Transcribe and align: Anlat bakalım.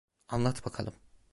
Anlat 0.27 0.65
bakalım. 0.65 0.93